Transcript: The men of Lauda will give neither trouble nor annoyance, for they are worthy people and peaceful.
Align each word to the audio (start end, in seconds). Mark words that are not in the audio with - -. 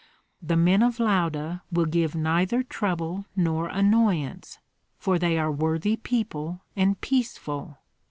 The 0.41 0.57
men 0.57 0.81
of 0.81 0.99
Lauda 0.99 1.61
will 1.71 1.85
give 1.85 2.15
neither 2.15 2.63
trouble 2.63 3.25
nor 3.35 3.67
annoyance, 3.69 4.57
for 4.97 5.19
they 5.19 5.37
are 5.37 5.51
worthy 5.51 5.95
people 5.95 6.61
and 6.75 6.99
peaceful. 7.01 7.77